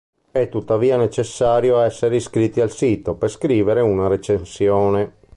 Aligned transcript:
È 0.31 0.49
tuttavia 0.49 0.97
necessario 0.97 1.79
essere 1.79 2.15
iscritti 2.15 2.59
al 2.59 2.71
sito 2.71 3.13
per 3.13 3.29
scrivere 3.29 3.81
una 3.81 4.07
recensione. 4.07 5.17